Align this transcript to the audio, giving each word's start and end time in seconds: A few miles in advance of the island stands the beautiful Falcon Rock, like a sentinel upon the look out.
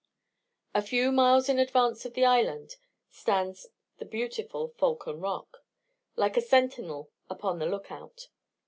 A 0.73 0.81
few 0.81 1.11
miles 1.11 1.47
in 1.47 1.59
advance 1.59 2.05
of 2.07 2.15
the 2.15 2.25
island 2.25 2.75
stands 3.11 3.67
the 3.99 4.05
beautiful 4.05 4.69
Falcon 4.69 5.19
Rock, 5.19 5.63
like 6.15 6.35
a 6.35 6.41
sentinel 6.41 7.11
upon 7.29 7.59
the 7.59 7.67
look 7.67 7.91
out. 7.91 8.27